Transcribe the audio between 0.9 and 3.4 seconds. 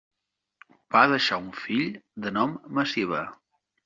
Va deixar un fill de nom Massiva.